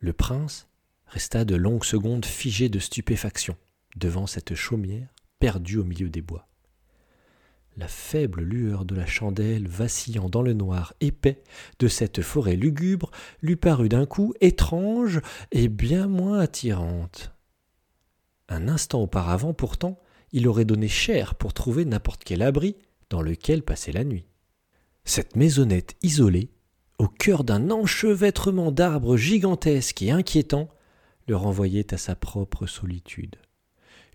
[0.00, 0.68] Le prince
[1.06, 3.56] resta de longues secondes figé de stupéfaction
[3.96, 5.08] devant cette chaumière
[5.40, 6.48] perdue au milieu des bois.
[7.76, 11.42] La faible lueur de la chandelle vacillant dans le noir épais
[11.78, 15.20] de cette forêt lugubre lui parut d'un coup étrange
[15.52, 17.32] et bien moins attirante.
[18.48, 20.00] Un instant auparavant pourtant,
[20.32, 22.76] il aurait donné cher pour trouver n'importe quel abri
[23.10, 24.26] dans lequel passer la nuit.
[25.04, 26.50] Cette maisonnette isolée,
[26.98, 30.68] au cœur d'un enchevêtrement d'arbres gigantesques et inquiétants,
[31.28, 33.36] le renvoyait à sa propre solitude.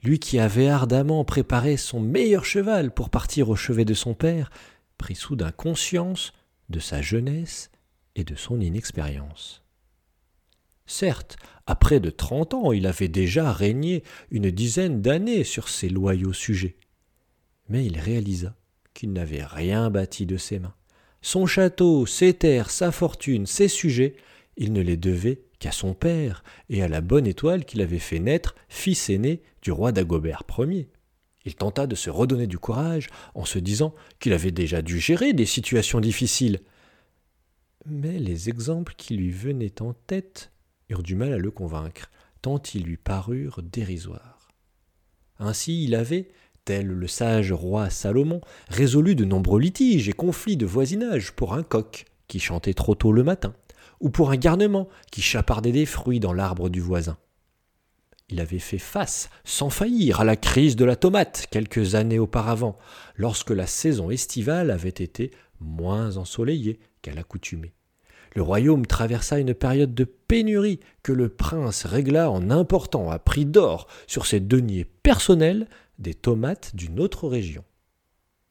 [0.04, 4.52] Lui qui avait ardemment préparé son meilleur cheval pour partir au chevet de son père,
[4.98, 6.34] prit soudain conscience
[6.70, 7.72] de sa jeunesse
[8.16, 9.64] et de son inexpérience.
[10.86, 15.88] Certes, à près de trente ans, il avait déjà régné une dizaine d'années sur ses
[15.88, 16.76] loyaux sujets.
[17.70, 18.56] Mais il réalisa
[18.94, 20.76] qu'il n'avait rien bâti de ses mains.
[21.24, 24.18] Son château, ses terres, sa fortune, ses sujets,
[24.58, 28.20] il ne les devait qu'à son père et à la bonne étoile qu'il avait fait
[28.20, 30.90] naître, fils aîné du roi d'Agobert Ier.
[31.46, 35.32] Il tenta de se redonner du courage en se disant qu'il avait déjà dû gérer
[35.32, 36.60] des situations difficiles.
[37.86, 40.52] Mais les exemples qui lui venaient en tête
[40.90, 44.50] eurent du mal à le convaincre, tant ils lui parurent dérisoires.
[45.40, 46.28] Ainsi il avait,
[46.66, 51.64] tel le sage roi Salomon, résolu de nombreux litiges et conflits de voisinage pour un
[51.64, 53.54] coq qui chantait trop tôt le matin,
[54.00, 57.18] ou pour un garnement qui chapardait des fruits dans l'arbre du voisin.
[58.30, 62.78] Il avait fait face, sans faillir, à la crise de la tomate quelques années auparavant,
[63.16, 67.74] lorsque la saison estivale avait été moins ensoleillée qu'à l'accoutumée.
[68.36, 73.46] Le royaume traversa une période de pénurie que le prince régla en important à prix
[73.46, 75.68] d'or sur ses deniers personnels
[76.00, 77.64] des tomates d'une autre région.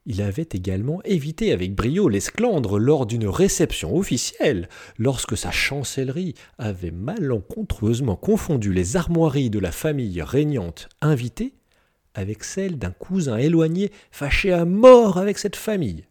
[0.04, 6.90] Il avait également évité avec brio l'esclandre lors d'une réception officielle, lorsque sa chancellerie avait
[6.90, 11.54] malencontreusement confondu les armoiries de la famille régnante invitée
[12.14, 16.04] avec celles d'un cousin éloigné fâché à mort avec cette famille.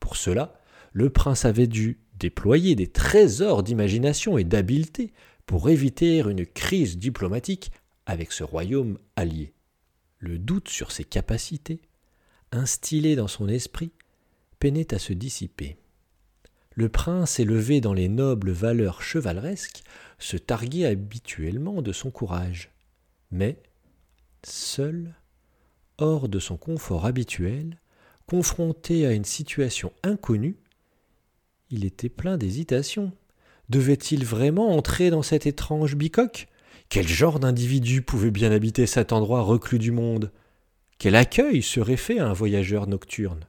[0.00, 0.60] Pour cela,
[0.92, 5.12] le prince avait dû déployer des trésors d'imagination et d'habileté
[5.46, 7.70] pour éviter une crise diplomatique
[8.06, 9.52] avec ce royaume allié.
[10.18, 11.80] Le doute sur ses capacités
[12.54, 13.92] instillé dans son esprit,
[14.58, 15.76] peinait à se dissiper.
[16.74, 19.82] Le prince, élevé dans les nobles valeurs chevaleresques,
[20.18, 22.70] se targuait habituellement de son courage.
[23.30, 23.60] Mais,
[24.42, 25.14] seul,
[25.98, 27.78] hors de son confort habituel,
[28.26, 30.56] confronté à une situation inconnue,
[31.70, 33.12] il était plein d'hésitation.
[33.68, 36.48] Devait-il vraiment entrer dans cette étrange bicoque?
[36.88, 40.30] Quel genre d'individu pouvait bien habiter cet endroit reclus du monde?
[40.98, 43.46] Quel accueil serait fait à un voyageur nocturne?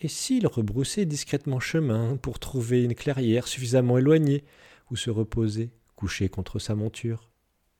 [0.00, 4.44] Et s'il rebroussait discrètement chemin pour trouver une clairière suffisamment éloignée
[4.90, 7.30] où se reposer, couché contre sa monture?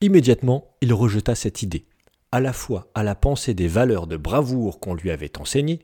[0.03, 1.87] Immédiatement, il rejeta cette idée,
[2.31, 5.81] à la fois à la pensée des valeurs de bravoure qu'on lui avait enseignées,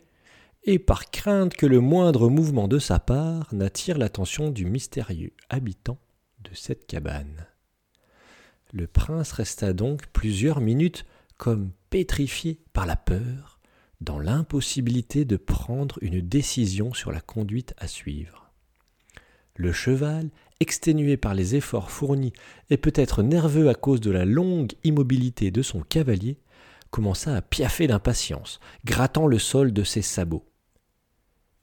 [0.66, 5.98] et par crainte que le moindre mouvement de sa part n'attire l'attention du mystérieux habitant
[6.42, 7.46] de cette cabane.
[8.72, 11.06] Le prince resta donc plusieurs minutes
[11.36, 13.60] comme pétrifié par la peur,
[14.00, 18.50] dans l'impossibilité de prendre une décision sur la conduite à suivre.
[19.54, 22.32] Le cheval, exténué par les efforts fournis
[22.70, 26.40] et peut-être nerveux à cause de la longue immobilité de son cavalier,
[26.90, 30.44] commença à piaffer d'impatience, grattant le sol de ses sabots.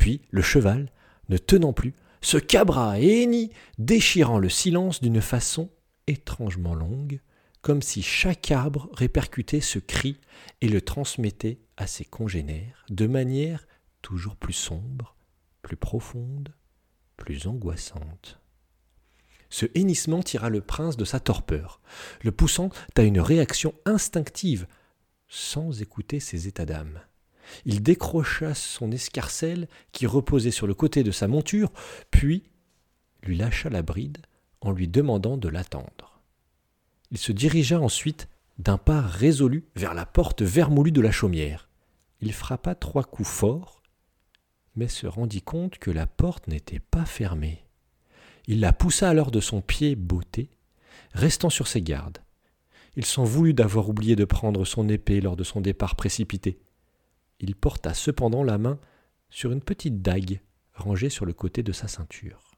[0.03, 0.91] Puis le cheval,
[1.30, 5.69] ne tenant plus, se cabra et hennit, déchirant le silence d'une façon
[6.08, 7.22] étrangement longue,
[7.62, 10.19] comme si chaque arbre répercutait ce cri
[10.59, 13.66] et le transmettait à ses congénères de manière
[14.02, 15.16] toujours plus sombre,
[15.62, 16.53] plus profonde,
[17.16, 18.42] plus angoissante.
[19.50, 21.80] Ce hennissement tira le prince de sa torpeur,
[22.24, 24.68] le poussant à une réaction instinctive,
[25.30, 27.00] sans écouter ses états d'âme.
[27.66, 31.72] Il décrocha son escarcelle qui reposait sur le côté de sa monture,
[32.12, 32.44] puis
[33.24, 34.20] lui lâcha la bride
[34.62, 36.22] en lui demandant de l'attendre.
[37.12, 38.28] Il se dirigea ensuite
[38.60, 41.69] d'un pas résolu vers la porte vermoulue de la chaumière.
[42.22, 43.81] Il frappa trois coups forts,
[44.75, 47.66] mais se rendit compte que la porte n'était pas fermée.
[48.48, 50.50] Il la poussa alors de son pied botté,
[51.13, 52.19] restant sur ses gardes.
[52.96, 56.60] Il s'en voulut d'avoir oublié de prendre son épée lors de son départ précipité.
[57.39, 58.80] Il porta cependant la main
[59.30, 60.41] sur une petite dague
[60.74, 62.51] rangée sur le côté de sa ceinture.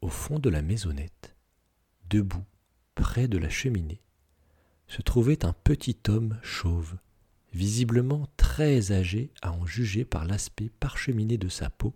[0.00, 1.36] Au fond de la maisonnette,
[2.08, 2.44] debout,
[2.94, 4.02] près de la cheminée,
[4.88, 6.96] se trouvait un petit homme chauve,
[7.52, 11.94] visiblement très âgé à en juger par l'aspect parcheminé de sa peau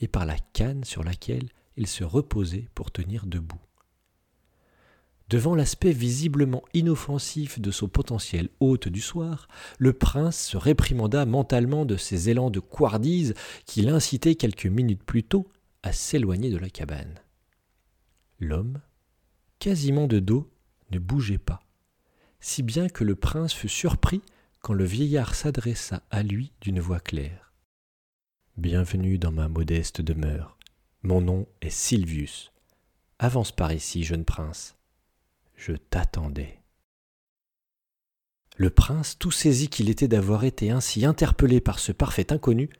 [0.00, 3.60] et par la canne sur laquelle il se reposait pour tenir debout.
[5.30, 9.46] Devant l'aspect visiblement inoffensif de son potentiel hôte du soir,
[9.78, 13.34] le prince se réprimanda mentalement de ces élans de couardise
[13.64, 15.46] qui l'incitaient quelques minutes plus tôt
[15.84, 17.14] à s'éloigner de la cabane.
[18.40, 18.80] L'homme,
[19.60, 20.50] quasiment de dos,
[20.90, 21.60] ne bougeait pas,
[22.40, 24.22] si bien que le prince fut surpris
[24.58, 27.52] quand le vieillard s'adressa à lui d'une voix claire.
[28.56, 30.58] Bienvenue dans ma modeste demeure.
[31.04, 32.50] Mon nom est Silvius.
[33.20, 34.74] Avance par ici, jeune prince.
[35.60, 36.62] Je t'attendais.
[38.56, 42.70] Le prince, tout saisi qu'il était d'avoir été ainsi interpellé par ce parfait inconnu,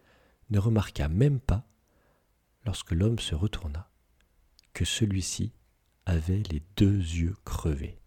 [0.49, 1.69] ne remarqua même pas,
[2.65, 3.91] lorsque l'homme se retourna,
[4.73, 5.53] que celui-ci
[6.07, 8.01] avait les deux yeux crevés.